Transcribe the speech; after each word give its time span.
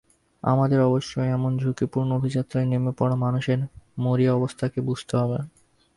আমাদের 0.43 0.79
অবশ্যই 0.81 1.29
এমন 1.29 1.51
ঝুঁকিপূর্ণ 1.57 2.09
অভিযাত্রায় 2.13 2.67
নেমে 2.67 2.91
পড়া 2.97 3.15
মানুষের 3.15 3.59
মরিয়া 3.99 4.33
অবস্থাকে 4.33 4.79
বুঝতে 4.81 5.13
হবে। 5.17 5.39